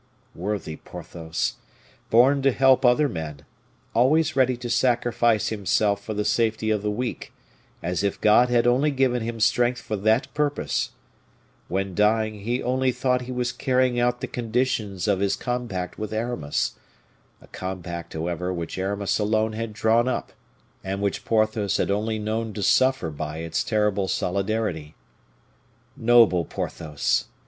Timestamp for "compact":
15.35-15.99, 17.45-18.13